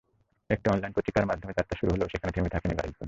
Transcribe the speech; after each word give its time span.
একটি 0.49 0.69
অনলাইন 0.69 0.93
পত্রিকার 0.93 1.25
মাধ্যমে 1.25 1.53
যাত্রা 1.57 1.75
শুরু 1.79 1.91
হলেও, 1.91 2.11
সেখানেই 2.11 2.33
থেমে 2.33 2.49
থাকেনি 2.49 2.75
বাসভূমি। 2.75 2.99